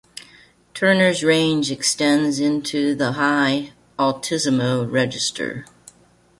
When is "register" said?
4.83-5.67